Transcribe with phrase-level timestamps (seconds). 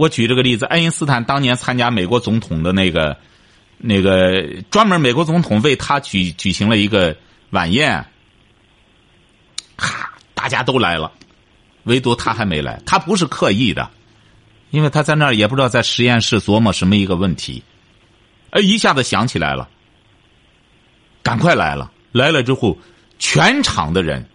[0.00, 3.18] 我举这个例子，爱因斯坦当年参加美国总统的那个，
[3.76, 7.14] 那个专门美国总统为他举举行了一个
[7.50, 8.06] 晚宴，
[9.76, 11.12] 哈，大家都来了，
[11.82, 12.80] 唯独他还没来。
[12.86, 13.90] 他不是刻意的，
[14.70, 17.62] 因为他在那儿也不知道在实验室琢磨什么一个问题，
[18.52, 19.68] 哎，一下子想起来了，
[21.22, 21.92] 赶快来了。
[22.12, 22.78] 来了之后，
[23.18, 24.26] 全场的人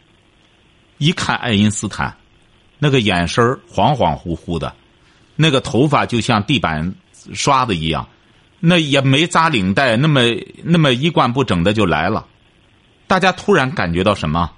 [1.00, 2.16] 一看爱因斯坦，
[2.78, 4.72] 那个眼神恍恍惚惚的。
[5.36, 6.94] 那个头发就像地板
[7.34, 8.08] 刷子一样，
[8.60, 10.22] 那也没扎领带，那么
[10.64, 12.26] 那么一贯不整的就来了。
[13.08, 14.50] 大家突然感觉到什么？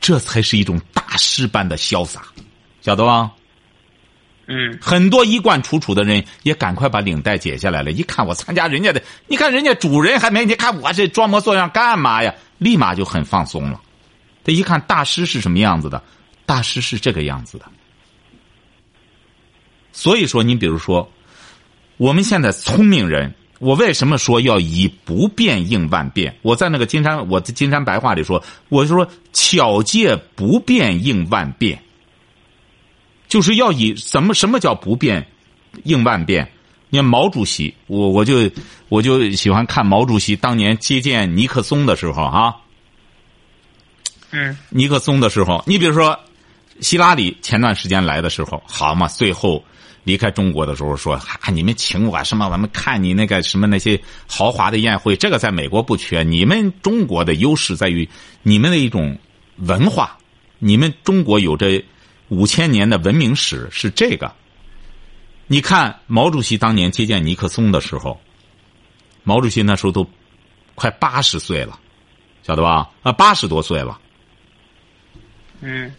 [0.00, 2.22] 这才是一种大师般的潇洒，
[2.80, 3.32] 晓得吧？
[4.46, 4.78] 嗯。
[4.80, 7.90] 很多衣冠楚楚的人也赶快把领带解下来了。
[7.90, 12.32] 一看我参加人家的，你看人家主人还没，你看我这装模作样干嘛呀？
[12.58, 13.80] 立马就很放松了。
[14.44, 16.02] 他一看大师是什么样子的，
[16.46, 17.66] 大师是这个样子的。
[19.98, 21.10] 所以说，你比如说，
[21.96, 26.38] 我们现在聪明人，我为什么说要以不变应万变？
[26.42, 31.82] 我在那个金山，我的金山白话里说，我就说巧借不变应万变，
[33.26, 35.26] 就是要以什么什么叫不变
[35.82, 36.48] 应万变？
[36.90, 38.48] 你看毛主席，我我就
[38.88, 42.54] 我就喜欢看毛主席当年接见尼克松的时候啊，
[44.30, 46.16] 嗯，尼克松的时候，你比如说，
[46.80, 49.64] 希拉里前段时间来的时候，好嘛，最后。
[50.08, 52.48] 离开中国的时候说：“啊，你们请我什么？
[52.48, 56.22] 我们看你那个什么那些豪华的宴会，这个在美国不缺。
[56.22, 58.08] 你们中国的优势在于
[58.42, 59.18] 你们的一种
[59.56, 60.16] 文化，
[60.58, 61.84] 你们中国有着
[62.28, 64.32] 五千年的文明史，是这个。
[65.46, 68.18] 你看毛主席当年接见尼克松的时候，
[69.24, 70.08] 毛主席那时候都
[70.74, 71.78] 快八十岁了，
[72.42, 72.88] 晓得吧？
[73.02, 74.00] 啊，八十多岁了。
[75.60, 75.92] 嗯，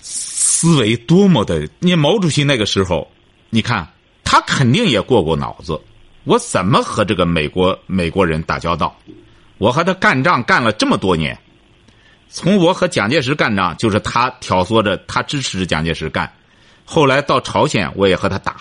[0.00, 3.10] 思维多么的，你毛主席那个时候。”
[3.50, 3.88] 你看，
[4.24, 5.80] 他肯定也过过脑子，
[6.24, 8.94] 我怎么和这个美国美国人打交道？
[9.56, 11.36] 我和他干仗干了这么多年，
[12.28, 16.30] 从我和蒋介石干仗，就是他挑唆着他支持着蒋介石干，
[16.84, 18.56] 后来到朝鲜我也和他打，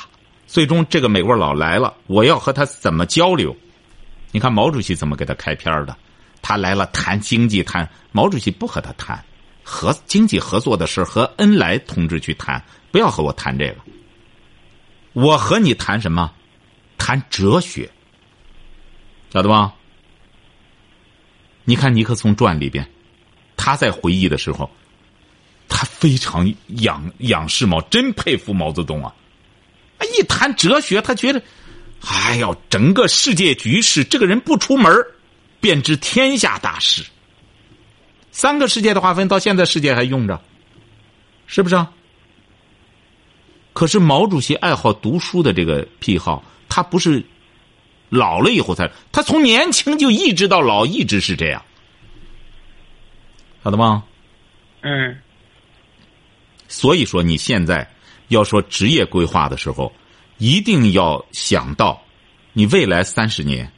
[0.47, 3.55] 最终这个美国佬来了，我要和他怎么交流？
[4.31, 5.95] 你看毛主席怎么给他开篇的？
[6.41, 9.21] 他来了谈经济，谈毛主席不和他谈，
[9.63, 13.75] 和经济合作的事和恩来同志去谈，不要和我谈这个。
[15.17, 16.31] 我和你谈什么？
[16.95, 17.89] 谈哲学，
[19.33, 19.73] 晓得吧？
[21.63, 22.87] 你看尼克松传里边，
[23.55, 24.69] 他在回忆的时候，
[25.67, 29.11] 他非常仰仰视毛，真佩服毛泽东啊！
[30.19, 31.41] 一谈哲学，他觉得，
[32.05, 35.03] 哎呦，整个世界局势，这个人不出门
[35.59, 37.03] 便知天下大事。
[38.31, 40.39] 三个世界的划分，到现在世界还用着，
[41.47, 41.91] 是不是啊？
[43.77, 47.23] 可是毛主席爱好读书的这个癖好，他不是
[48.09, 51.63] 老了以后才，他从年轻就一直到老一直是这样，
[53.63, 54.03] 晓得吗？
[54.81, 55.19] 嗯。
[56.67, 57.87] 所以说，你现在
[58.29, 59.93] 要说职业规划的时候，
[60.39, 62.01] 一定要想到
[62.53, 63.71] 你未来三十年，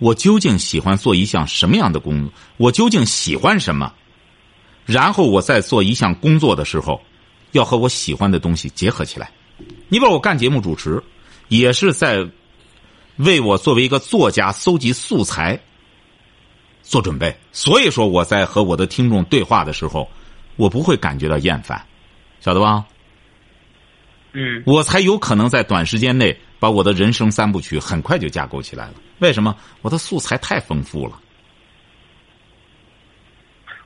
[0.00, 2.32] 我究竟喜欢做一项什么样的工作？
[2.56, 3.94] 我究竟喜欢什么？
[4.84, 7.00] 然后我在做一项工作的时候。
[7.52, 9.30] 要和我喜欢的东西结合起来。
[9.88, 11.02] 你比如我干节目主持，
[11.48, 12.26] 也是在
[13.16, 15.60] 为我作为一个作家搜集素材
[16.82, 17.36] 做准备。
[17.52, 20.08] 所以说，我在和我的听众对话的时候，
[20.56, 21.84] 我不会感觉到厌烦，
[22.40, 22.84] 晓得吧？
[24.32, 24.62] 嗯。
[24.64, 28.94] 我才有可能在短时间内把我的人生三部曲很快就架构起来了。
[29.18, 29.54] 为什么？
[29.82, 31.20] 我的素材太丰富了。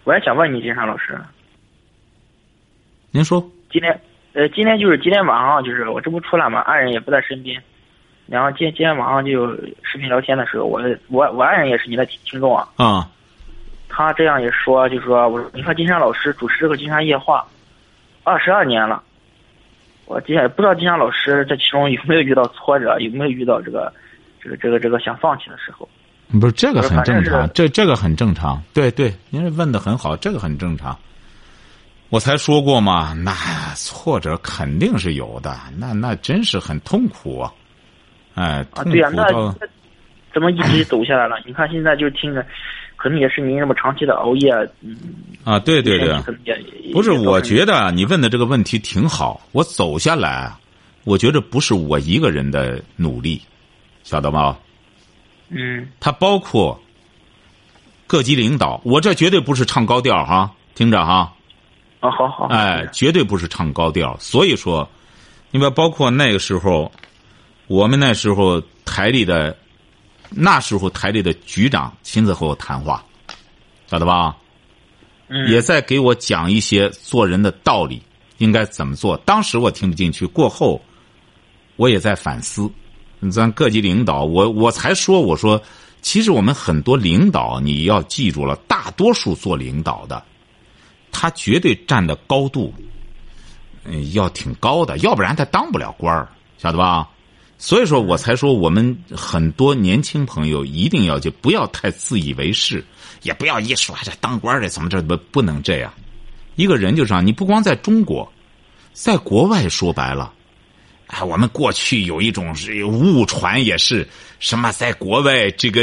[0.05, 1.19] 我也想问你，金山老师。
[3.15, 3.41] 您说。
[3.71, 4.01] 今天，
[4.33, 7.63] 呃，今天就是今天晚上，就是我这不出来嘛，爱人也不在身边，
[8.27, 9.53] 然后今今天晚上就
[9.83, 13.09] 视频聊天的时候，我我我爱人也是你的听众啊，啊，
[13.89, 17.47] 他这样也说，就说我你看金山老师主持这个金山夜话，
[18.25, 19.01] 二十二年了，
[20.07, 23.93] 我今天不知道金山老师这其中有没有遇到挫折，有没有遇到这个
[24.43, 25.89] 这个这个这个想放弃的时候？
[26.41, 30.99] 不是这个很正常，这这个很正常，对对，您问的很好，这个很正常。
[32.15, 33.35] 我才说过嘛，那
[33.75, 37.53] 挫折肯定是有的，那那真是很痛苦啊！
[38.37, 39.27] 哎，啊，对呀，那
[40.33, 41.43] 怎么一直走下来了？
[41.45, 42.47] 你看现在就听着，
[42.95, 44.97] 可能也是您那么长期的熬夜，嗯。
[45.43, 46.17] 啊，对对对，
[46.93, 49.41] 不是，我觉得你问的这个问题挺好。
[49.51, 50.53] 我走下来，
[51.03, 53.43] 我觉得不是我一个人的努力，
[54.05, 54.57] 晓得吗？
[55.49, 55.89] 嗯。
[55.99, 56.81] 它包括
[58.07, 61.34] 各级领导，我这绝对不是唱高调哈，听着哈。
[62.11, 64.17] 好好，哎，绝对不是唱高调。
[64.19, 64.89] 所以说，
[65.51, 66.91] 你把包括那个时候，
[67.67, 69.57] 我们那时候台里的
[70.31, 73.05] 那时候台里的局长亲自和我谈话，
[73.87, 74.37] 晓得吧？
[75.29, 78.03] 嗯，也在给我讲一些做人的道理，
[78.39, 79.17] 应该怎么做。
[79.19, 80.81] 当时我听不进去，过后
[81.77, 82.71] 我也在反思。
[83.33, 85.63] 咱各级领导，我我才说，我说，
[86.03, 90.23] 其实我们很多领导，你要记住了，大多数做领导的，
[91.15, 92.75] 他绝对站的高度，
[93.85, 96.29] 嗯，要挺高的，要不然他当不了官儿，
[96.59, 97.09] 晓得吧？
[97.57, 102.85] 所以说我才说，我们很多年轻朋友一定要就不要太自以为是，
[103.23, 105.91] 也不要一说这当官的怎么着不不能这样。
[106.57, 108.31] 一个人就是啊，你不光在中国，
[108.93, 110.33] 在国外说白了。
[111.07, 114.07] 哎，我们过去有一种是误传，也是
[114.41, 115.83] 什么在国外这个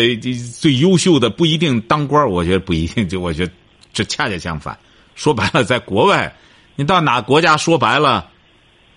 [0.60, 3.52] 最优秀的不一定当官我觉得不一定，就我觉得
[3.94, 4.78] 这恰恰相反。
[5.22, 6.36] 说白了，在国外，
[6.76, 8.32] 你到哪国家说白了，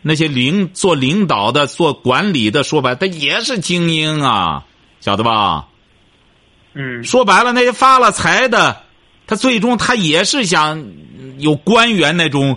[0.01, 4.65] 那些领做领导的、做管理的，说白他也是精英啊，
[5.03, 5.69] 晓得吧？
[6.73, 8.81] 嗯，说白了，那些发了财的，
[9.27, 10.83] 他最终他也是想
[11.37, 12.57] 有官员那种。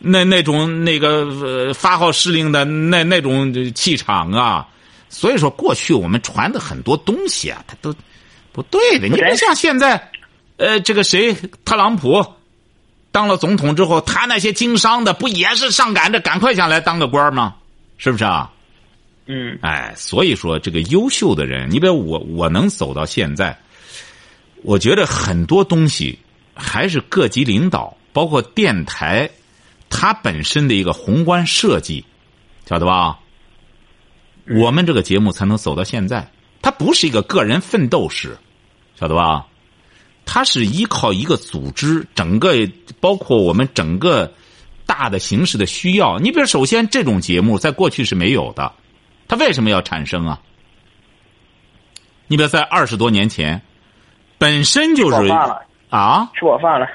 [0.00, 4.68] 那那种那个呃发号施令的那那种气场啊，
[5.08, 7.92] 所以说过去我们传的很多东西啊，它都
[8.52, 9.08] 不对的。
[9.08, 10.08] 你不像现在，
[10.56, 12.24] 呃，这个谁特朗普
[13.10, 17.56] 当了总统之后，他那些经商的不也是上赶着赶快下来当个官吗？
[17.96, 18.52] 是不是啊？
[19.26, 23.58] 嗯，哎，所以说这个优秀的人，你比如我，我能走到现在，
[24.62, 26.18] 我觉得很多东西
[26.54, 29.28] 还是各级领导，包括电台。
[29.90, 32.04] 它本身的一个宏观设计，
[32.68, 33.18] 晓得吧？
[34.46, 36.30] 我们这个节目才能走到现在。
[36.60, 38.36] 它不是一个个人奋斗史，
[39.00, 39.46] 晓得吧？
[40.30, 42.52] 它是依靠一个组织，整个
[43.00, 44.30] 包括我们整个
[44.84, 46.18] 大的形势的需要。
[46.18, 48.70] 你比如，首先这种节目在过去是没有的，
[49.26, 50.38] 它为什么要产生啊？
[52.26, 53.62] 你比如在二十多年前，
[54.36, 55.32] 本身就是
[55.88, 56.86] 啊，吃饱饭了。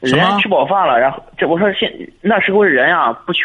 [0.00, 1.92] 人吃饱饭了，然后这我说现
[2.22, 3.42] 那时候人啊不缺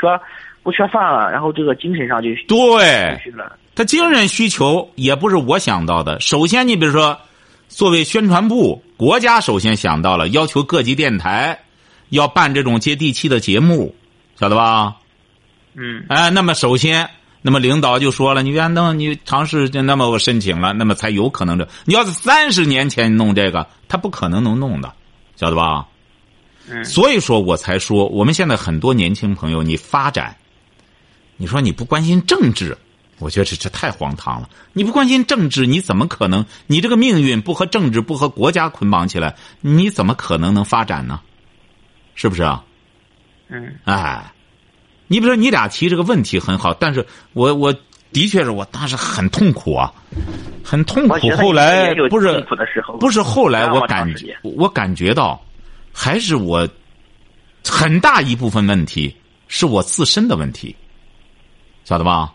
[0.64, 3.20] 不缺饭了，然后这个精神上就对，
[3.76, 6.18] 他精神需求也不是我想到的。
[6.22, 7.20] 首先，你比如说，
[7.68, 11.60] 作为宣传部，国家首先想到了要求各级电台
[12.10, 13.94] 要办这种接地气的节目，
[14.40, 14.96] 晓得吧？
[15.74, 16.06] 嗯。
[16.08, 17.10] 哎，那么首先，
[17.42, 21.68] 那么领导就说了，你愿弄你尝试，那么我申请了，那么才有可能的。
[21.86, 24.94] 你要是三十年前弄这个，他不可能能弄的，
[25.36, 25.88] 晓得吧？
[26.68, 30.36] 嗯所以说我才说，我们现在很多年轻朋友，你发展，
[31.38, 32.76] 你说你不关心政治，
[33.20, 34.50] 我觉得这这太荒唐了。
[34.74, 36.46] 你不关心政治，你怎么可能？
[36.68, 41.20] 你这个命运不和政治、不和国家捆绑起来，你怎么可能能发展呢？
[42.14, 42.64] 是不是啊？
[43.48, 43.76] 嗯。
[43.86, 44.32] 哎，
[45.08, 47.74] 你比如说，你俩提这个问题很好，但是我我
[48.12, 49.94] 的确是我当时很痛苦啊，
[50.64, 51.30] 很痛苦。
[51.38, 52.46] 后来不是
[53.00, 55.42] 不是后来我感觉我感觉到。
[55.98, 56.68] 还是我
[57.64, 59.16] 很大一部分问题
[59.48, 60.76] 是我自身的问题，
[61.86, 62.34] 晓得吧？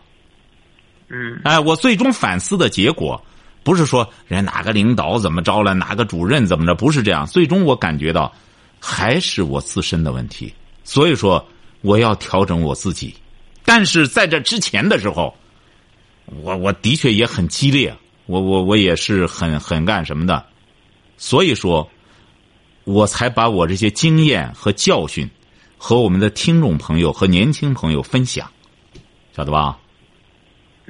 [1.11, 1.41] 嗯。
[1.43, 3.21] 哎，我最终反思的结果，
[3.63, 7.25] 不是说人哪个领导怎么着了，哪个主任怎么着，不是这样。
[7.25, 8.33] 最终我感觉到，
[8.79, 10.53] 还是我自身的问题。
[10.83, 11.45] 所以说，
[11.81, 13.13] 我要调整我自己。
[13.65, 15.35] 但是在这之前的时候，
[16.41, 20.45] 我我的确也很激烈，我我我也是很很干什么的。
[21.17, 21.89] 所以说。
[22.83, 25.29] 我才把我这些经验和教训，
[25.77, 28.49] 和我们的听众朋友和年轻朋友分享，
[29.37, 29.77] 晓得吧？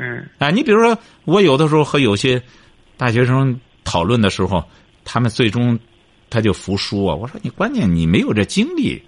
[0.01, 0.27] 嗯。
[0.39, 2.41] 哎，你比如说，我有的时候和有些
[2.97, 4.63] 大学生讨论的时候，
[5.05, 5.77] 他们最终
[6.29, 7.15] 他就服输啊。
[7.15, 9.01] 我说你关键你没有这经历，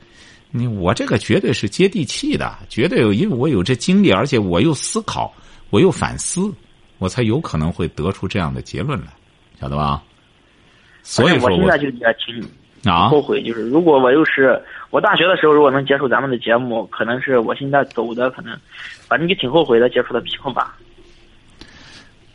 [0.52, 5.34] 你我这个绝对是接地气的，绝对有，因为我有这经历，而且我又思考，
[5.72, 6.54] 我又反思，
[7.00, 9.08] 我才有可能会得出这样的结论来，
[9.60, 10.04] 晓得吧？
[11.02, 12.48] 所以说，我现在就也挺。
[12.86, 18.60] 啊，后悔就是，如果我又是我大学的时候，如果能接触咱们的节目，可能是我现在走的可能，
[19.08, 20.68] 反正就挺后悔的，接触的比较晚。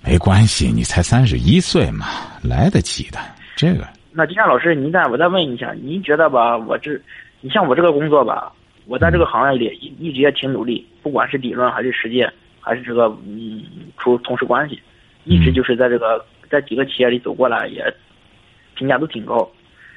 [0.08, 2.06] 没关系，你才三十一岁嘛，
[2.42, 3.18] 来得及的。
[3.54, 3.86] 这个。
[4.10, 6.56] 那金山老师，您再我再问一下，您觉得吧？
[6.56, 6.98] 我这，
[7.42, 8.50] 你像我这个工作吧，
[8.86, 13.62] 我在这个行业里一一直也挺努力，不管是理论还是实践，还是这个嗯，
[13.98, 14.80] 处同事关系，
[15.24, 17.84] 一直就是在这个在几个企业里走过来，也
[18.76, 19.46] 评价都挺高。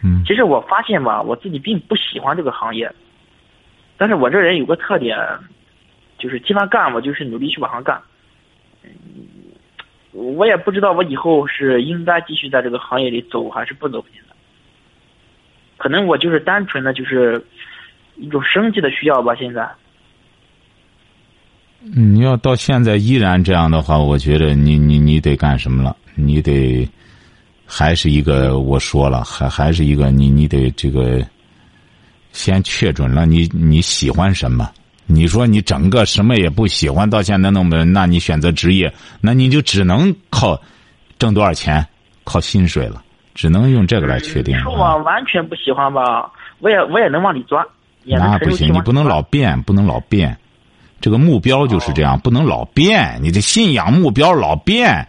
[0.03, 2.91] 嗯，其实我发现吧，我自己并不喜欢这个行业，
[3.95, 5.17] 但是我这人有个特点，
[6.17, 7.97] 就是既然干，我就是努力去往上干。
[8.83, 8.91] 嗯，
[10.11, 14.35] 我也不知道我以后是应该继续在这个行业里走，还是不走现在。
[15.77, 17.43] 可能我就是单纯的就是
[18.17, 19.67] 一种生计的需要吧，现在。
[21.79, 25.95] 你要到现在依然这样的话，我觉得你你你得干什么了？
[26.13, 26.87] 你得
[27.65, 31.25] 还是一个我说了，还还是一个你你得这个
[32.31, 34.69] 先确准了你你喜欢什么？
[35.13, 40.59] 你说你整个什么也不喜欢，到现在那么，那你选择职业，那你就只能靠
[41.19, 41.85] 挣多少钱，
[42.23, 43.03] 靠薪水了，
[43.35, 44.57] 只能用这个来确定。
[44.59, 47.63] 说我完全不喜欢吧，我也我也能往里钻。
[48.03, 50.35] 那不行，你不能老变，不能老变。
[50.99, 53.19] 这个目标就是这样，不能老变。
[53.21, 55.07] 你的信仰目标老变。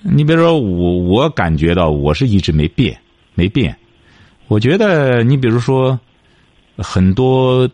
[0.00, 2.98] 你比如说，我我感觉到我是一直没变，
[3.34, 3.74] 没变。
[4.48, 5.98] 我觉得你比如说，
[6.76, 7.66] 很多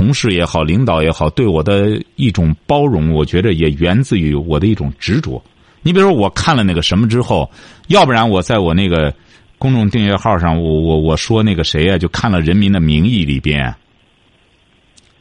[0.00, 5.42] 同事也好，领导也好，对我的一种包容，我觉得也源自于我的一种执着。
[5.82, 7.50] 你比如说，我看了那个什么之后，
[7.88, 9.12] 要不然我在我那个
[9.58, 13.74] 公众订阅号上，我我我说那个谁呀，就看了《人民的名义》里边。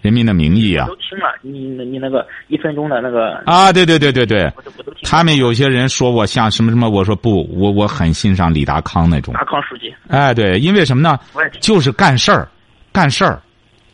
[0.01, 0.87] 人民的名义啊！
[0.87, 4.49] 都听了你你那个一分钟的那个啊，对对对对对，
[5.03, 9.33] 他们有些人说我像什么什么，我说不，我我很欣赏李达康那种。
[9.33, 9.93] 达康书记。
[10.07, 11.19] 哎，对，因为什么呢？
[11.59, 12.47] 就是干事儿，
[12.93, 13.41] 干事儿，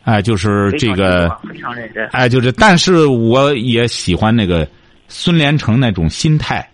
[0.06, 2.06] 哎，就是这个非常认真。
[2.12, 4.66] 哎，就是，但是我也喜欢那个
[5.08, 6.66] 孙连成那种心态。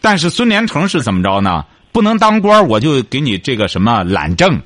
[0.00, 1.64] 但是孙连成是怎么着呢？
[1.90, 4.62] 不能当官，我就给你这个什么懒政。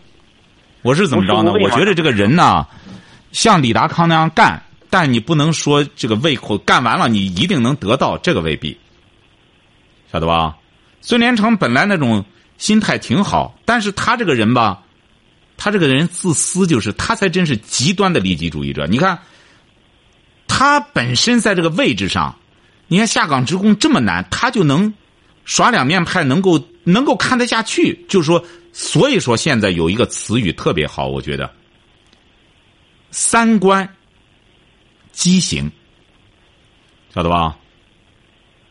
[0.82, 1.52] 我是怎么着呢？
[1.52, 2.66] 我觉得这个人呢。
[3.32, 8.76] 像李达康那样干，但你不能说这个胃口干完了，你一定能得到，这个未必，
[10.12, 10.54] 晓得吧？
[11.00, 12.22] 孙连成本来那种
[12.58, 14.82] 心态挺好，但是他这个人吧，
[15.62, 18.86] 他这个人自私，就是他才真是极端的利己主义者。
[18.86, 19.18] 你看，
[20.48, 22.34] 他本身在这个位置上，
[22.88, 24.94] 你看下岗职工这么难，他就能
[25.44, 28.06] 耍两面派，能够能够看得下去。
[28.08, 31.52] 就是说，所以说现在有一个词语特别好，我觉得。
[33.10, 33.86] 三观
[35.12, 35.70] 畸形，
[37.14, 37.54] 晓得吧？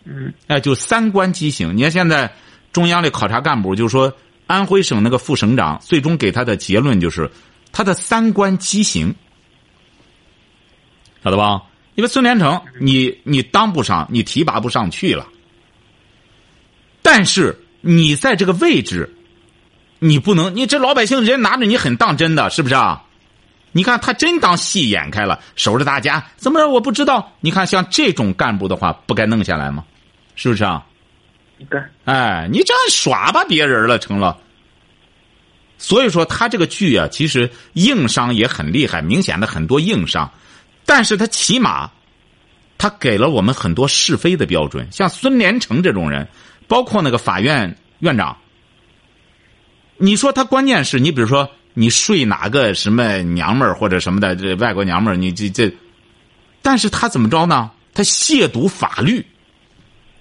[0.06, 1.78] 嗯，哎，就三观畸形。
[1.78, 2.34] 你看现在
[2.74, 4.12] 中央的考察干部，就是说
[4.50, 7.30] 安徽省那个副省长，最终给他的结论就是
[7.72, 9.14] 他的三观畸形，
[11.24, 11.62] 晓得吧？
[11.94, 15.28] 因为孙连成，你你当不上，你提拔不上去了。
[17.04, 19.16] 但是你在这个位置，
[20.00, 23.04] 你不能，你这老百姓人拿着你很当真的，是不是啊？
[23.72, 26.68] 你看他真当戏演开了，守着大家怎么着？
[26.68, 27.34] 我不知道。
[27.40, 29.86] 你看像这种干部的话，不该弄下来吗？
[30.34, 30.84] 是不是啊？
[31.68, 31.82] 对。
[32.06, 34.38] 哎，你这样耍吧别人了，成了。
[35.78, 40.32] 所以说他这个剧啊，其实硬伤也很厉害，明显的很多硬伤，
[40.86, 41.92] 但是他起码，
[42.78, 44.88] 他给了我们很多是非的标准。
[44.92, 46.28] 像孙连成这种人，
[46.68, 48.38] 包括那个法院院长，
[49.98, 51.50] 你说他关键是你比如说。
[51.76, 55.16] 你睡哪个什么娘们儿或者什么的这外国娘们儿？
[55.16, 55.72] 你这这，
[56.62, 57.72] 但是他怎么着呢？
[57.94, 59.26] 他亵渎法律，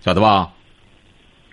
[0.04, 0.52] 晓得吧？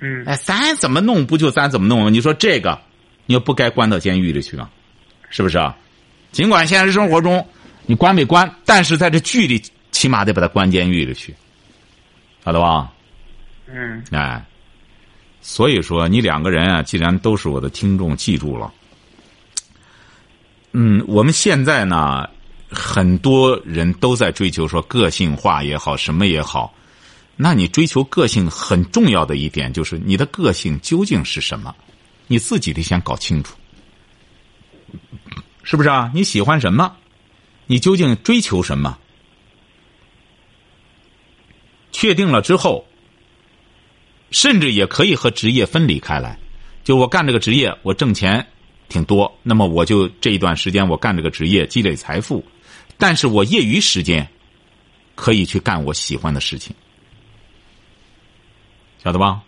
[0.05, 0.24] 嗯。
[0.25, 2.09] 哎，咱怎么弄不就咱怎么弄吗？
[2.09, 2.79] 你说这个，
[3.25, 4.69] 你又不该关到监狱里去啊？
[5.29, 5.75] 是不是啊？
[6.31, 7.45] 尽管现实生活中
[7.85, 11.33] 你关没关，但是在这剧里起码得把他关监狱里去，
[12.43, 12.91] 晓得吧？
[13.67, 14.03] 嗯。
[14.12, 14.43] 哎，
[15.41, 18.71] 所以说你两个人啊，既然都是我的听众，记住了。
[20.74, 22.29] 嗯，我们现在呢，
[22.69, 26.74] 很多人都在追求说个性化也好，什么也好。
[27.35, 31.75] 那你追求个性很重要的一点就是你的个性究竟是什么？
[32.27, 33.55] 你自己得先搞清楚，
[35.63, 36.11] 是不是啊？
[36.13, 36.95] 你喜欢什么？
[37.67, 38.97] 你究竟追求什么？
[41.91, 42.85] 确定了之后，
[44.31, 46.37] 甚至也可以和职业分离开来。
[46.83, 48.47] 就我干这个职业，我挣钱。
[48.87, 52.45] 挺多，那么我就这一段时间我干这个职业积累财富，
[52.99, 54.25] 但是我业余时间
[55.15, 56.73] 可以去干我喜欢的事情，
[59.05, 59.43] 晓得吧？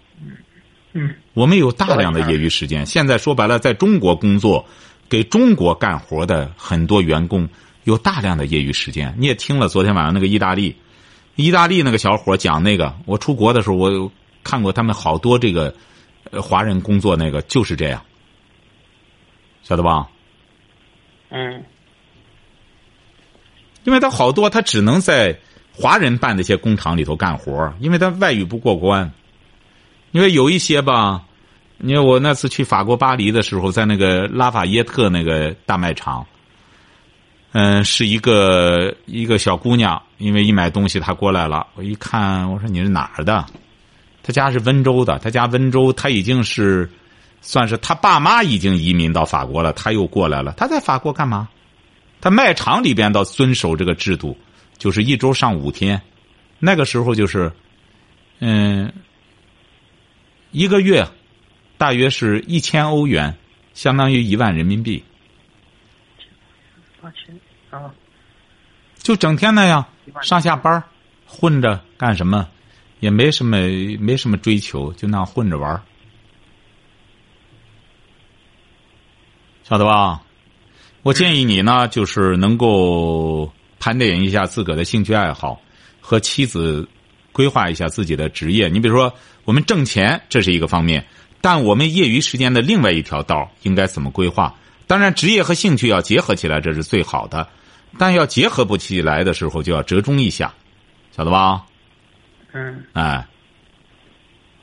[0.93, 2.85] 嗯，我们有大量的业余时间。
[2.85, 4.63] 现在说白了，在中国工作，
[5.09, 7.49] 给中国干活的很多员工
[7.83, 9.15] 有大量的业余时间。
[9.17, 10.75] 你也听了昨天晚上那个意大利，
[11.35, 14.11] 意大利那个小伙讲那个，我出国的时候我
[14.43, 15.73] 看过他们好多这个
[16.31, 17.99] 华人工作那个就是这样。
[19.63, 20.07] 晓得吧？
[21.29, 21.63] 嗯，
[23.85, 25.35] 因为他好多，他只能在
[25.73, 29.11] 华人办的一些工厂里头干活因为他外语不过关。
[30.11, 31.21] 因为有一些吧，
[31.77, 36.25] 你看我那次去法国巴黎的时候，在那个拉法耶特那个大卖场，
[37.51, 43.45] 嗯，是一个一个小姑娘，因为一买东西她过来了，我一看，我说你是哪儿的？
[44.23, 46.89] 她家是温州的，她家温州，她已经是。
[47.39, 50.53] 算是她爸妈已经移民到法国了，她又过来了。
[50.57, 51.47] 她在法国干嘛？
[52.19, 54.35] 她卖场里边倒遵守这个制度，
[54.77, 56.01] 就是一周上五天，
[56.59, 57.49] 那个时候就是，
[58.39, 58.91] 嗯，
[60.57, 61.07] 一个月
[61.77, 63.37] 大约是一千欧元，
[63.75, 65.03] 相当于一万人民币，
[66.99, 67.93] 八千啊，
[68.97, 69.85] 就整天那样
[70.23, 70.83] 上下班
[71.27, 72.49] 混着干什么，
[72.99, 73.55] 也没什么
[73.99, 75.83] 没什么追求，就那样混着玩儿。
[79.63, 80.23] 晓得吧？
[81.03, 85.61] 我建议你呢，就是能够盘点一下自个的兴趣爱好，
[86.01, 86.89] 和妻子
[87.31, 88.69] 规划一下自己的职业。
[88.69, 89.13] 你比如说，
[89.47, 91.05] 我们挣钱这是一个方面，
[91.39, 94.53] 但我们业余时间的另外一条道应该怎么规划？
[94.87, 97.47] 当然，职业和兴趣要结合起来，这是最好的。
[97.97, 100.53] 但要结合不起来的时候，就要折中一下，
[101.11, 101.63] 晓得吧？
[102.51, 103.25] 嗯哎，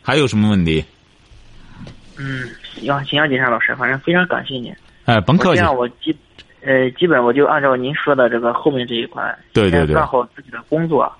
[0.03, 0.85] 还有什么问题？
[2.19, 4.71] 嗯，行行啊，金山老师，反正非常感谢您。
[5.07, 5.63] 哎，甭客气我这。
[5.63, 6.15] 样我基
[6.61, 11.11] 呃基本我就按照您说的这个后面这一块，对对对先干好自己的工作，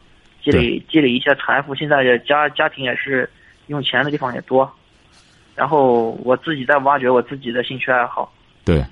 [0.45, 1.75] 积累积累一些财富。
[1.75, 3.29] 现在这家家庭也是
[3.69, 4.71] 用钱的地方也多，
[5.55, 8.33] 然后我自己在挖掘我自己的兴趣爱好，
[8.65, 8.85] 对，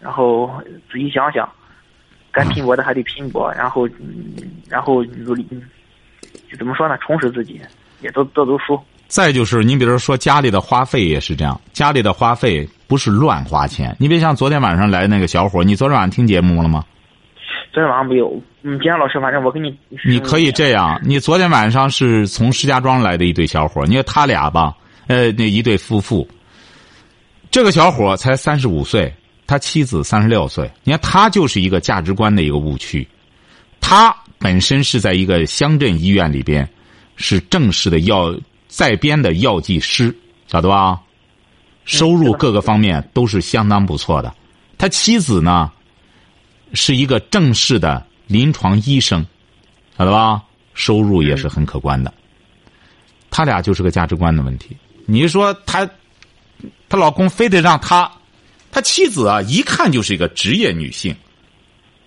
[0.00, 0.50] 然后
[0.90, 1.48] 仔细想想，
[2.32, 4.34] 该拼搏的还得拼搏，然后嗯
[4.68, 5.46] 然后努力，
[6.58, 6.96] 怎么说呢？
[6.98, 7.60] 充实自己，
[8.00, 8.80] 也多多读书。
[9.06, 13.94] 再就是，你比如说家里的花费也是这样，家里的花费不是乱花钱。
[14.00, 16.84] 你别像昨天晚上来那个小伙，你昨天晚上听节目了吗？
[17.72, 19.72] 昨天晚上没有，嗯，金山老师，反正我跟你，
[20.04, 24.74] 你可以这样，你昨天晚上是从石家庄来的一对小伙，你看他俩吧，
[25.06, 26.28] 呃，那一对夫妇，
[27.48, 29.14] 这个小伙才三十五岁，
[29.46, 33.06] 他妻子三十六岁，你看他就是一个价值观的一个误区。
[33.80, 36.68] 他本身是在一个乡镇医院里边，
[37.14, 38.34] 是正式的药
[38.66, 40.12] 在编的药剂师，
[40.48, 41.00] 晓得吧？
[41.84, 44.34] 收入各个方面都是相当不错的。
[44.76, 45.70] 他妻子呢，
[46.72, 49.26] 是一个正式的临床医生，
[49.96, 50.42] 晓得吧？
[50.74, 52.12] 收入也是很可观的。
[53.30, 54.76] 他俩就是个价值观的问题。
[55.06, 55.88] 你说他，
[56.88, 58.10] 她老公非得让他，
[58.70, 61.16] 他妻子啊，一看就是一个职业女性，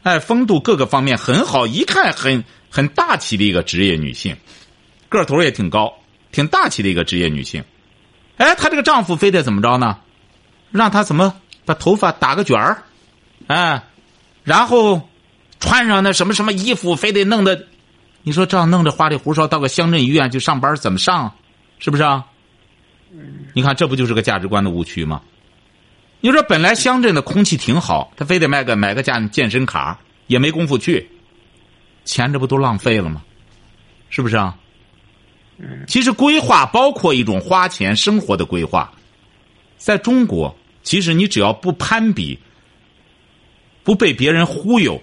[0.04, 4.36] 哎，风度各个方面很好，一看很很大气的一个职业女性，
[5.08, 5.94] 个头也挺高，
[6.32, 7.64] 挺大气的一个职业女性。
[8.38, 10.00] 哎，她这个丈夫非得怎么着呢？
[10.72, 11.34] 让她怎么
[11.66, 12.84] 把头发打个卷儿，
[13.48, 13.84] 哎，
[14.44, 15.09] 然后
[15.60, 17.68] 穿上那什么什么衣服，非得弄得，
[18.24, 21.36] 你说这样弄着花里胡哨到个乡镇医院去上班，怎么上？
[21.80, 22.26] 是不是啊？
[23.54, 25.22] 你看，这不就是个价值观的误区吗？
[26.22, 31.10] 你说本来乡镇的空气挺好，他非得买个买个健健身卡，也没工夫去，
[32.04, 33.22] 钱这不都浪费了吗？
[34.10, 34.58] 是不是啊？
[35.88, 38.92] 其实规划包括一种花钱生活的规划，
[39.78, 42.40] 在中国，其实你只要不攀比，
[43.84, 45.02] 不被别人忽悠，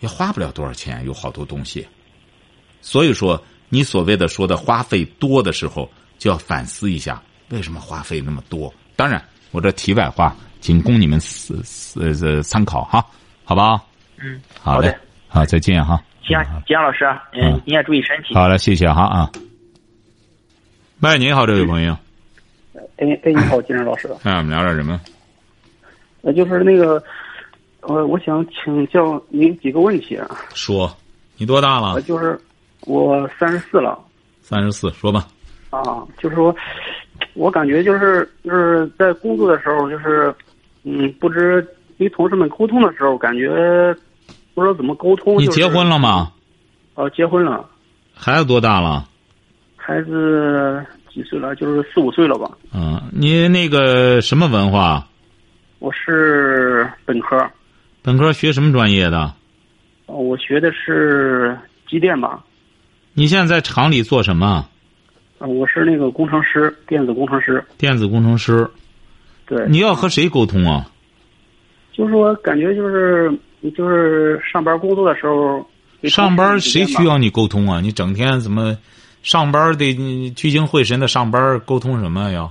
[0.00, 1.86] 也花不了多少钱，有好多东西。
[2.80, 8.72] 所以说，你所谓的说的花费多的时候，就要反思一下，为什么花费那么多？
[8.96, 13.04] 当然，我这题外话，仅供你们思思呃参考哈，
[13.44, 13.88] 好不好？
[14.18, 14.94] 嗯，好嘞
[15.28, 16.02] 好再见哈。
[16.22, 18.34] 行啊，金阳老师，嗯嗯，你也注意身体。
[18.34, 19.30] 好了，谢谢哈啊。
[21.00, 21.96] 喂，你好，这位朋友，
[22.96, 24.08] 哎哎，你好，金山老师。
[24.22, 25.00] 哎，我们聊点什么？
[26.22, 27.02] 呃，就是那个，
[27.82, 30.28] 呃，我想请教您几个问题啊。
[30.54, 30.90] 说，
[31.36, 32.02] 你多大了呃，？
[32.02, 32.38] 就是
[32.86, 33.98] 我三十四了
[34.42, 35.26] 三十四，说吧。
[35.70, 36.54] 啊，就是说，
[37.34, 40.34] 我感觉就是就是在工作的时候，就是
[40.82, 41.66] 嗯，不知
[41.98, 43.94] 与同事们沟通的时候，感觉
[44.54, 45.38] 不知道怎么沟通。
[45.38, 45.88] 你结婚？
[45.88, 46.32] 了吗？
[46.94, 47.64] 哦、结婚了，
[48.14, 49.06] 孩子多大了？
[49.76, 51.54] 孩子几岁了？
[51.56, 52.50] 就是四五岁了吧。
[52.74, 55.06] 嗯，你那个什么文化？
[55.78, 57.48] 我是本科，
[58.02, 59.34] 本科学什么专业的？
[60.06, 61.56] 哦我学的是
[61.88, 62.42] 机电吧。
[63.14, 64.66] 你现在在厂里做什么？
[65.38, 67.62] 呃，我是那个工程师，电子工程师。
[67.78, 68.68] 电子工程师。
[69.46, 70.90] 对，你要和谁沟通啊？
[71.92, 73.30] 就是我感觉就是
[73.76, 75.64] 就是上班工作的时候，
[76.04, 77.12] 上班谁需要？
[77.12, 77.80] 要你沟通啊？
[77.80, 78.76] 你整天怎么
[79.22, 79.92] 上班得
[80.34, 82.48] 聚精会神的上班，沟通什么呀？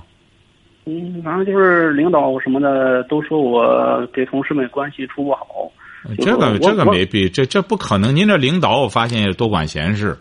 [0.90, 5.46] 嗯，反正就是领导什么的都说我给同事们关系处不好。
[6.18, 8.16] 这个这个没必，这这不可能。
[8.16, 10.18] 您这领导我发现也多管闲事，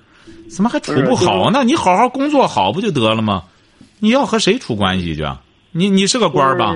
[0.50, 1.64] 怎么还处不好呢？
[1.64, 3.44] 你好好工作好不就得了吗？
[4.00, 5.42] 你要和谁处关系去啊？
[5.72, 6.76] 你你是个官儿吧？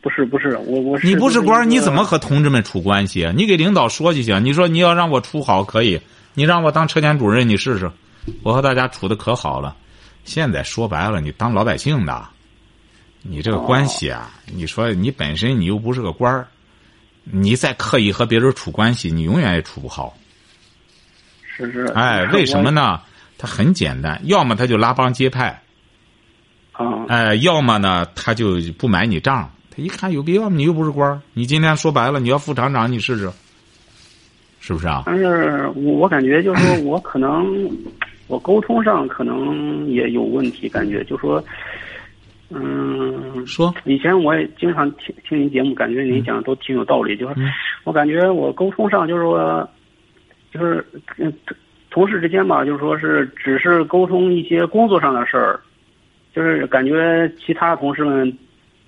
[0.00, 3.32] 不是不是，我我是你不是官你怎么和同志们处关系啊？
[3.34, 4.44] 你给领导说就行。
[4.44, 6.00] 你说你要让我处好可以，
[6.34, 7.90] 你让我当车间主任，你试试，
[8.42, 9.74] 我和大家处的可好了。
[10.24, 12.22] 现在说白了，你当老百姓的，
[13.22, 16.46] 你这个关系啊，你说你本身你又不是个官儿，
[17.24, 20.16] 你再刻意和别人处关系，你永远也处不好。
[21.42, 21.86] 是是。
[21.94, 23.00] 哎，为什么呢？
[23.36, 25.62] 他很简单，要么他就拉帮结派，
[26.72, 29.48] 啊，哎，要么呢他就不买你账。
[29.70, 30.56] 他一看有必要吗？
[30.56, 33.30] 你又不是官儿，你今天说白了，你要副厂长，你试试，
[34.58, 35.04] 是不是啊？
[35.06, 37.70] 但是我我感觉就是说我可能
[38.26, 41.40] 我沟通上可能也有问题，感觉就说，
[42.50, 47.16] 嗯，说以前我也经常听听您节目，感觉您讲的都挺有道理。
[47.16, 47.46] 就是嗯
[47.84, 49.68] 我感觉我沟通上就是说，
[50.52, 50.84] 就是
[51.18, 51.32] 嗯，
[51.90, 55.60] 同事之间吧，就是说是只是沟通一些工作上的事儿，
[56.34, 58.36] 就是感觉其他同事们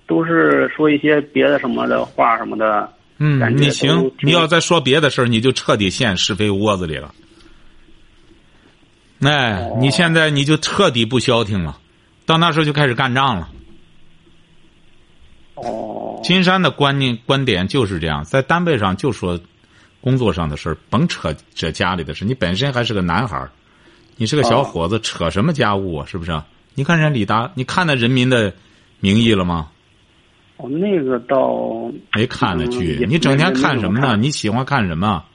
[0.07, 2.91] 都是说一些别的什么的话什么的。
[3.19, 7.13] 嗯，感觉你行，你要再说别的事儿，你就彻底陷是非窝子里了。
[9.21, 11.77] 哎，哦你现在你就彻底不消停了，
[12.31, 13.49] 到那时候就开始干仗了。
[15.55, 19.39] 哦，金山的观念观点就是这样，在单位上就说
[19.99, 22.23] 工作上的事儿，甭扯这家里的事。
[22.23, 23.51] 你本身还是个男孩儿
[24.15, 26.05] 你是个小伙子，扯什么家务啊？
[26.05, 26.41] 是不是？
[26.73, 28.53] 你看人李达，你看到《人民的
[29.01, 29.67] 名义》了吗？
[30.57, 34.15] 哦，那个倒没看那剧嗯，你整天看什么呢？
[34.15, 35.25] 你喜欢看什么？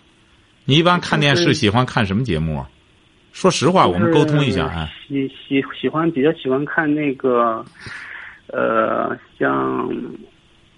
[0.64, 2.70] 你一般看电视喜欢看什么节目啊？
[3.37, 7.62] 说实话，我们沟通一下，啊，喜喜喜欢比较喜欢看那个，
[8.46, 9.87] 呃，像，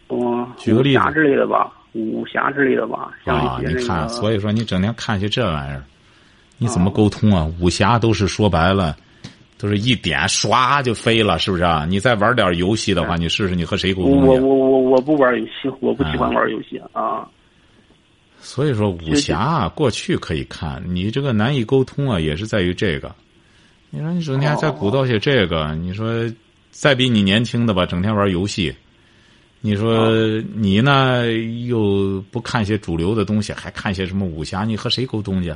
[0.09, 3.61] 我，举个例子武侠之类的吧，武侠之类的吧，啊。
[3.65, 5.85] 你看，所以说你整天看些这玩意儿，
[6.59, 7.49] 你怎么沟通啊？
[7.61, 8.97] 武侠都是说白了，
[9.57, 11.87] 都是一点唰就飞了，是不是啊？
[11.89, 14.27] 你再玩点游戏的话，你试试你和谁沟通？
[14.27, 17.25] 我我我我不玩游戏，我不喜欢玩游戏啊。
[18.49, 23.15] 所以说武侠啊，过去可以看，你这个难以沟通啊，也是在于这个。
[23.91, 26.25] 你说你整天在鼓捣些这个，你说
[26.71, 28.75] 再比你年轻的吧，整天玩游戏，
[29.61, 30.17] 你说
[30.55, 31.31] 你呢
[31.67, 35.55] 又不看些主流的东西，还看些什么武侠，你和谁沟通去？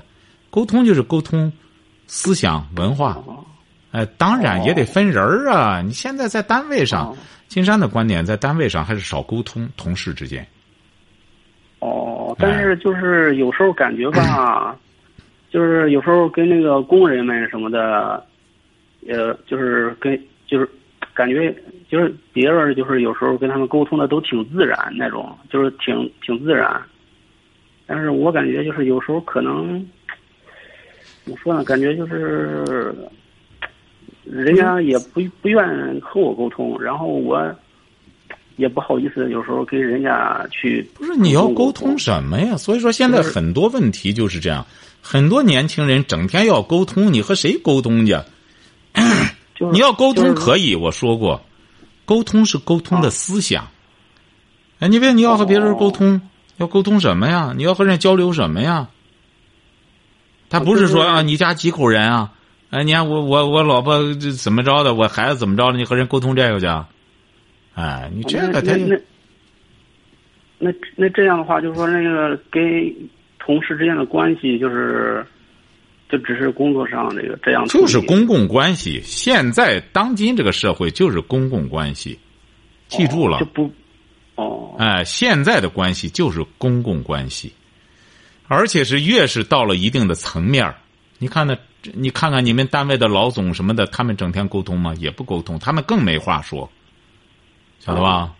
[0.50, 1.50] 沟通就是沟通
[2.06, 3.42] 思想文化，哦
[3.92, 5.80] 哎，当然也得分人儿啊。
[5.80, 7.16] 你现在在单位上哦，
[7.48, 10.46] 金山的观点在单位上还是少沟通，同事之间。
[12.38, 14.78] 但是就是有时候感觉吧，
[15.50, 18.24] 就是有时候跟那个工人们什么的，
[19.08, 20.68] 呃，就是跟就是
[21.14, 21.54] 感觉
[21.88, 26.80] 就是别人就是有时候跟他们沟通的都挺自然那种，就是挺挺自然。
[27.86, 29.86] 但是我感觉就是有时候可能
[31.24, 31.62] 怎么说呢？
[31.64, 32.94] 感觉就是
[34.24, 37.54] 人家也不不愿和我沟通，然后我
[38.56, 42.56] 也不好意思，有时候跟人家去不是你要沟通什么呀？
[42.56, 44.66] 所以说现在很多问题就是这样，
[45.00, 48.16] 很多年轻人整天要沟通，你和谁沟通去？
[49.54, 51.42] 就是你要沟通就是可以，我说过，
[52.04, 53.68] 沟通是沟通的思想。
[54.80, 56.20] 哎，你别你要和别人沟通，
[56.56, 57.52] 要沟通什么呀？
[57.56, 58.88] 你要和人交流什么呀？
[60.50, 62.32] 他不是说啊，你家几口人啊？
[62.70, 66.66] 哎，你看我我我老婆这怎么着的，我孩子怎么着的，你和人沟通这个去？
[67.74, 68.96] 哎，你这个他那那
[70.58, 72.62] 那那这样的话，就是说那个跟
[73.38, 75.26] 同事之间的关系，就是
[76.08, 79.00] 就只是工作上这个这样，就是公共关系。
[79.02, 82.18] 现在当今这个社会就是公共关系，
[82.88, 83.70] 记住了就，不
[84.34, 87.52] 哦哎，现在的关系就是公共关系，
[88.48, 90.74] 而且是越是到了一定的层面儿
[91.18, 91.56] 你看那，
[91.94, 94.94] 你看看你们单位的老总什么的，他们整天沟通吗？
[94.98, 96.70] 也不沟通，他们更没话说，
[97.84, 98.32] 晓得吧？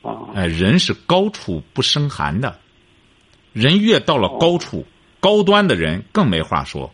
[0.00, 2.58] 哦哎，人是高处不胜寒的，
[3.52, 4.86] 人越到了高处，
[5.20, 6.90] 高端的人更没话说，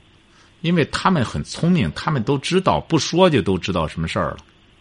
[0.63, 4.39] 因为他们很聪明，他们都知道，不说就都知道什么事儿了，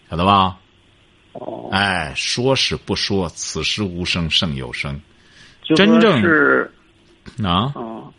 [0.09, 0.57] 晓得吧？
[1.33, 4.99] 哦，哎，说是不说，此时无声胜有声
[5.75, 6.71] 真正是
[7.43, 7.71] 啊！
[7.75, 8.11] 哦。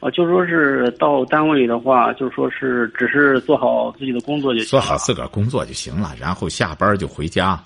[0.00, 4.80] 哦，就说是到单位里的话，就说是只是做好自己的工作就行做。
[4.80, 7.62] 好自个儿工作就行了，然后下班就回家。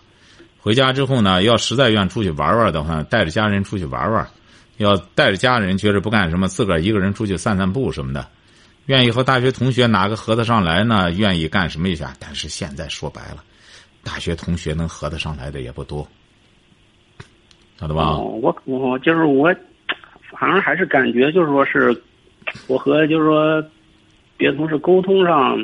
[0.61, 4.27] 回家之后呢，要实在愿出去玩玩的话，带着家人出去玩玩；
[4.77, 8.27] 要带着家人觉着不干什么，自个儿一个人出去散散步什么的。
[8.87, 11.11] 愿意和大学同学哪个合得上来呢？
[11.13, 12.13] 愿意干什么一下？
[12.19, 13.45] 但是现在说白了，
[14.03, 16.07] 大学同学能合得上来的也不多，
[17.79, 18.17] 晓得吧？
[18.17, 19.55] 我我就是我，
[20.39, 22.03] 反正还是感觉就是说是，
[22.67, 23.63] 我和就是说
[24.37, 25.57] 别的同事沟通上，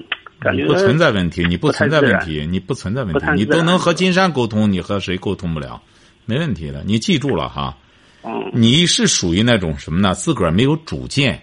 [0.45, 5.81] 感觉不存在问题，你不存在问题，你不存在问，题你都能和金山沟通，你和谁沟通不了？
[6.27, 7.77] 没问题的，你记住了哈。
[8.23, 10.15] 嗯你是属于那种什么呢？
[10.15, 11.43] 自个儿没有主见，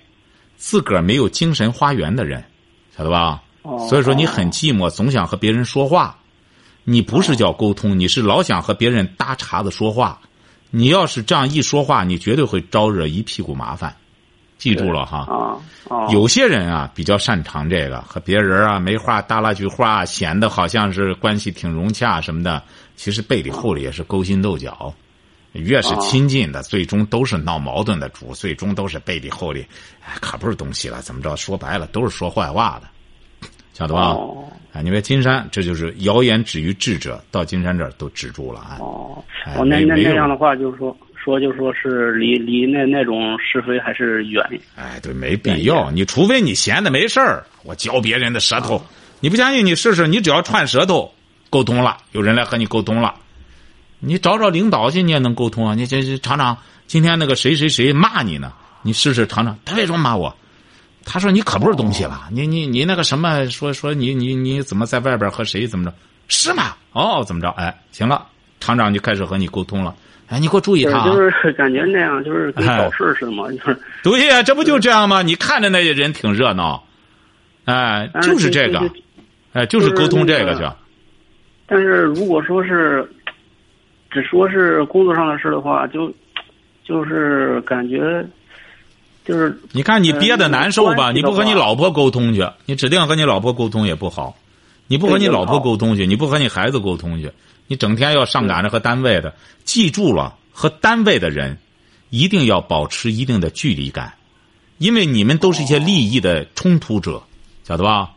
[0.56, 2.44] 自个儿没有精神花园的人，
[2.96, 3.42] 晓得吧？
[3.64, 6.18] 哦所以说你很寂寞，总想和别人说话。
[6.84, 10.20] 你不是叫沟通，你是老想和别人搭茬子说话。
[10.72, 13.96] 你要是这样一说话，你绝对会招惹一屁股麻烦，
[14.62, 15.26] 记住了哈。
[15.28, 15.58] 啊
[15.90, 22.62] 啊，有些人啊比较擅长这个，和别人啊没话搭拉句话，显得好像是关系挺融洽什么的，
[22.96, 24.94] 其实背里后里也是勾心斗角。
[25.54, 29.66] 越是亲近的，最终都是闹矛盾的主，最终都是背里后里，
[30.00, 31.02] 哎，可不是东西了。
[31.02, 31.36] 怎么着？
[31.36, 34.12] 说白了，都是说坏话的，晓得吧？
[34.12, 38.62] 哦哎，你别金山，这就是谣言止于智者，到金山这儿都止住了。
[38.62, 39.22] 啊，哦
[39.66, 44.44] 那那那样的话，就是说说就说是离离那那种是非还是远。
[44.76, 45.92] 哎，对，没必要。
[45.92, 48.84] 你除非你闲的没事儿，我嚼别人的舌头，
[49.20, 51.14] 你不相信你试试，你只要串舌头，
[51.50, 53.14] 沟通了，有人来和你沟通了，
[54.00, 55.76] 你找找领导去，你也能沟通啊。
[55.76, 56.58] 你这这厂长，
[56.88, 58.52] 今天那个谁谁谁骂你呢？
[58.82, 60.36] 你试试厂长，他为什么骂我？
[61.06, 65.94] 他说你可不是东西了，你你你那个什么，说说你你你怎么在外边和谁怎么着？
[66.28, 66.76] 是吗？
[66.94, 67.50] 哦，怎么着？
[67.52, 68.26] 哎，行了，
[68.60, 69.96] 厂长就开始和你沟通了。
[70.32, 71.06] 哎，你给我注意对，他啊！
[71.06, 75.22] 就是 感觉那样，就是跟哎搞事似的嘛，就是 对呀、这不就这样吗？
[75.22, 76.84] 你看着那些人挺热闹，
[77.66, 78.82] 哎，就是这个
[79.54, 80.64] 哎，就是沟通这个去。
[81.68, 83.06] 但是如果说是
[84.10, 86.12] 只说是工作上的事的话，就
[86.86, 88.26] 就是感觉
[89.26, 91.12] 就是你看你憋的难受吧？
[91.12, 94.36] 你不和你老婆沟通去，你指定和你老婆沟通也不好。
[94.88, 97.32] 你不和你老婆沟通去，你不和你孩子沟通去，
[97.72, 101.58] 你整天要上赶着和单位的，记住了，和单位的人
[102.10, 104.16] 一定要保持一定的距离感，
[104.78, 107.24] 因为你们都是一些利益的冲突者，
[107.64, 108.12] 晓得吧？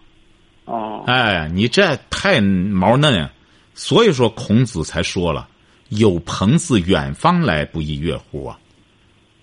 [0.65, 3.31] 哦哎，你这太毛嫩呀！
[3.77, 5.47] 所以说孔子才说了
[5.89, 8.59] ：“有朋自远方来，不亦乐乎啊！”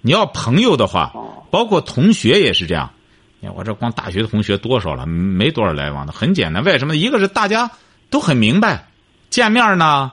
[0.04, 2.91] 你要朋友的话，哦包括同学也是这样。
[3.39, 5.06] 你看我这光大学同学多少了？
[5.06, 6.62] 没多少来往的，很简单。
[6.65, 6.97] 为什么？
[6.97, 7.71] 一个是大家
[8.10, 8.89] 都很明白，
[9.31, 10.11] 见面呢，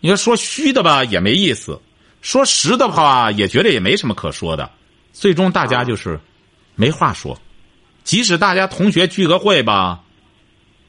[0.00, 1.80] 你要说虚的吧也没意思，
[2.22, 4.68] 说实的话也觉得也没什么可说的，
[5.12, 6.18] 最终大家就是
[6.74, 7.38] 没话说。
[8.02, 10.00] 即使大家同学聚个会吧，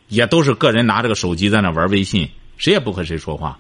[0.08, 3.60] 也都是个人拿着个手机在那玩微信，谁也不和谁说话，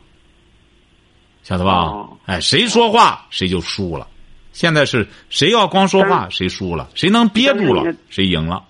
[1.43, 1.71] 晓得吧？
[1.73, 4.07] 哦哎，谁说话谁就输了。
[4.53, 8.63] 现在是谁要光说话谁输了，谁能憋住了谁赢了。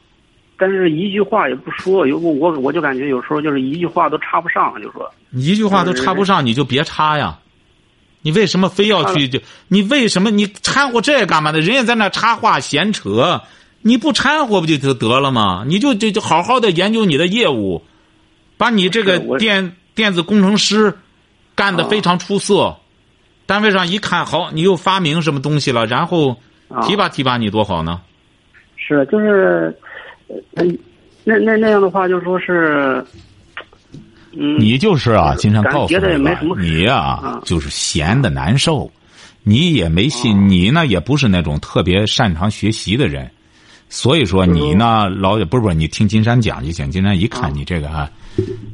[0.57, 7.37] 但是一句话也不说，有我我我就感觉有时候就是一句话都插不上，就说你一句话都插不上，你就别插呀。
[8.23, 9.29] 你为什么非要去？
[9.29, 11.59] 就你为什么你掺和这干嘛呢？
[11.59, 13.41] 人家在那插话闲扯，
[13.81, 15.63] 你不掺和不就得得了吗？
[15.67, 17.83] 你就就就好好的研究你的业务，
[18.57, 20.97] 把你这个电电子工程师
[21.55, 22.75] 干得非常出色。
[23.45, 26.35] 单位上一看，好，你又发明什么东西了，然后
[26.67, 28.01] 啊提拔提拔你多好呢？
[28.75, 29.73] 是就是，
[30.55, 30.65] 呃
[31.23, 33.03] 那那那样的话就说是，
[34.31, 37.41] 嗯，你就是啊，经常告诉你吧没什么你呀、啊。
[37.43, 38.89] 就是闲的难受，
[39.43, 43.29] 你也没信，你呢也不是那种特别擅长学习的人，
[43.89, 46.89] 所以说你呢老不是不是，你听金山讲就行。
[46.89, 48.09] 金山一看你这个啊、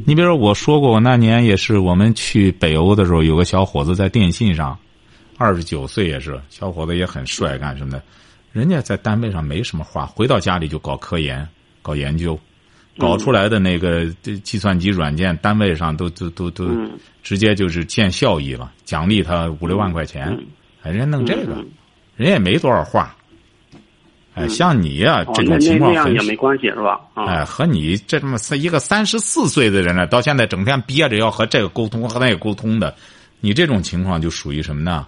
[0.05, 4.77] 你比如说我说过，我那年也是我们去北欧的时候，有个小伙子在电信上，
[5.37, 8.03] 二十九岁也是，小伙子也很帅，干什么的，
[8.53, 11.45] 人家在单位上没什么话，回到家里就搞科研、
[11.81, 12.39] 搞研究。
[12.95, 14.05] 搞出来的那个
[14.43, 16.91] 计算机软件，单位上都都都都嗯
[17.23, 20.45] 直接就是见效益了，奖励他五六万块钱嗯。
[20.83, 21.67] 哎，人家弄这个嗯，
[22.15, 23.15] 人也没多少话。
[24.35, 27.01] 哎，像你呀、哦这种情况也没关系是吧？
[27.15, 32.95] 啊，哎，和你这么三一个三十四岁的人了，到现在整天憋着要和这个沟通和那个沟通的，
[33.39, 35.07] 你这种情况就属于什么呢？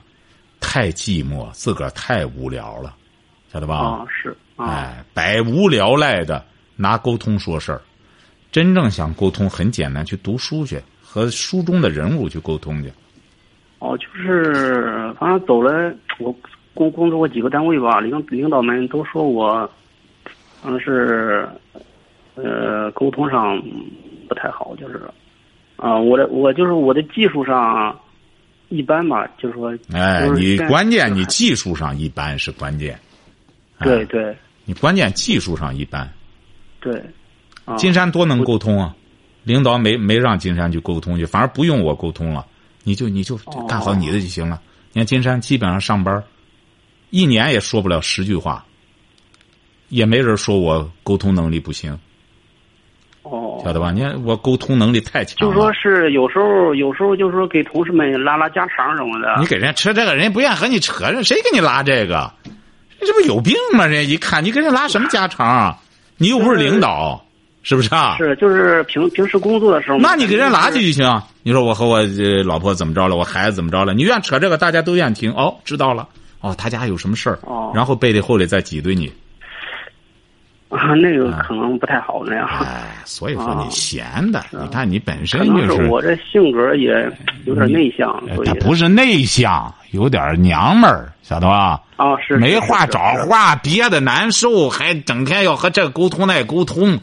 [0.59, 2.95] 太寂寞，自个儿太无聊了，
[3.55, 3.77] 晓得吧？
[3.77, 6.43] 啊是啊，哎，百无聊赖的
[6.75, 7.79] 拿沟通说事儿，
[8.51, 12.91] 真正想沟通很简单，去读书去，和书中的人物去沟通去。
[13.79, 16.35] 哦，就是反正走了，我
[16.73, 19.69] 工工作过几个单位吧，领领导们都说我，
[20.65, 21.47] 嗯是，
[22.35, 23.57] 呃，沟通上
[24.27, 25.01] 不太好，就是，
[25.77, 27.97] 啊、我的我就是我的技术上
[28.67, 32.99] 一般吧，就是说，哎，你关键你技术上一般是关键。
[33.77, 36.11] 哎对对你关键技术上一般。
[36.79, 37.03] 对，
[37.65, 38.95] 啊，金山多能沟通啊，
[39.43, 42.45] 领导没没让金山去沟通去，反而不用我沟通了，
[42.83, 44.61] 你就你就哦干好你的就行了。
[44.93, 46.23] 你看金山基本上上班，
[47.09, 48.63] 一年也说不了十句话，
[49.89, 51.97] 也没人说我沟通能力不行，
[53.23, 53.91] 哦，晓得吧？
[53.91, 55.73] 你看我沟通能力太强了就说。
[55.73, 62.31] 是有时候有时候就是说给同事们拉拉家常什么的，你给人家扯这个，人家不愿意和你扯，人谁给你拉这个？
[63.05, 63.85] 这不有病吗？
[63.85, 65.77] 人家一看你给人拉什么家常啊？
[66.17, 67.23] 你又不是领导，
[67.63, 68.15] 是不是啊？
[68.17, 71.21] 是就是平平时工作的时候，那你给人拉去就行。
[71.43, 73.93] 你说我和我呃老婆怎么着了，我孩子怎么着了？
[73.93, 75.31] 你愿扯这个，大家都愿听。
[75.33, 76.07] 哦，知道了。
[76.41, 79.11] 哦，他家有什么事儿，哦然后背地后里再挤兑你。
[80.75, 82.47] 啊，那个可能不太好那样。
[82.61, 87.09] 哎， 所以说你啊闲的，你看你本身就是我这性格也
[87.45, 91.81] 有点内向，他不是内向，有点娘们儿，晓得吧？
[91.95, 96.99] 啊是没话找话，憋的难受，还整天要和这沟通那沟通，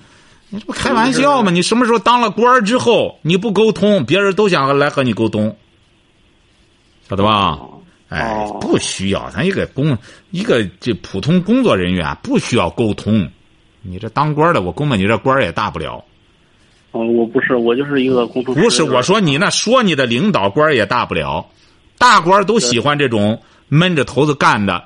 [0.50, 1.50] 你这不开玩笑吗？
[1.50, 5.56] 你什么时候当了官儿之后，你不沟通，别人都想来和你沟通，
[7.08, 7.58] 晓得吧？
[8.11, 9.96] 哎哦，不需要，咱一个工
[10.32, 13.26] 一个这普通工作人员啊不需要沟通。
[13.83, 16.05] 你这当官的，我估摸你这官儿也大不了。
[16.92, 18.61] 哦，我不是，我就是一个工程师。
[18.61, 21.47] 不是，我说你那说你的领导官儿也大不了，
[21.99, 24.85] 大官儿都喜欢这种闷着头子干的，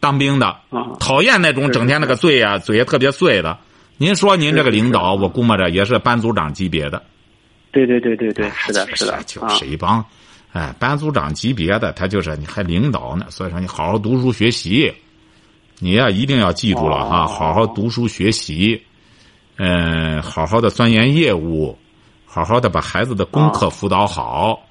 [0.00, 3.56] 当兵的，啊讨厌那种整天那个嘴啊、嘴也特别碎的。
[3.98, 7.00] 您说您这个领导，我估摸着也是班组长级别的。
[7.70, 10.04] 对对对对对，是的，是的就啊是一帮，
[10.52, 14.92] 哎，班组长级别的，他就是你还领导呢，所以说你好好读书学习，
[15.82, 18.80] 你呀、一定要记住了哈，哦好好读书学习，
[19.56, 21.76] 嗯、好好的钻研业务，
[22.24, 24.62] 好好的把孩子的功课辅导好，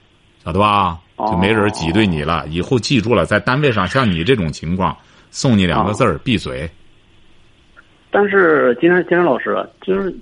[0.42, 0.98] 晓得吧？
[1.18, 2.48] 就没人挤兑你了。
[2.48, 4.96] 以后记住了，在单位上像你这种情况，
[5.32, 6.70] 送你两个字儿：闭嘴。
[8.10, 10.16] 但是金山金山老师，就是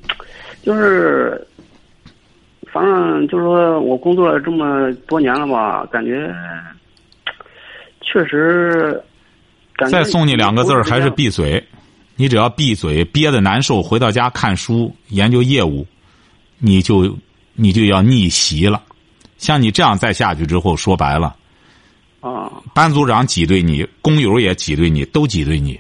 [0.64, 1.40] 就是，
[2.74, 6.34] 反正就是说我工作了这么多年了吧，感觉
[8.02, 9.00] 确实。
[9.92, 11.64] 再送你两个字儿，还是闭嘴。
[12.16, 15.88] 你只要闭嘴，憋得难受，回到家看书、研究业务，
[16.58, 17.18] 你就
[17.54, 18.84] 你就要逆袭了。
[19.38, 21.34] 像你这样再下去之后，说白了，
[22.20, 25.80] 啊班组长挤兑你，工友也挤兑你，都挤兑你，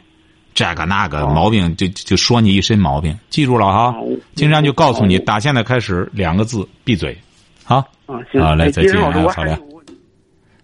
[0.53, 3.13] 这个那个哦毛病就就说你一身毛病。
[3.29, 7.17] 记住了哈哦，金山就告诉你，哦打现在开始两个字：闭嘴。
[7.65, 9.59] 好，啊行，好嘞哎再见好嘞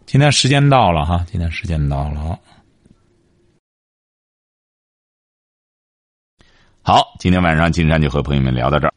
[0.05, 2.39] 今天时间到了哈，今天时间到了
[6.87, 8.94] 好，今天晚上金山就和朋友们聊到这儿。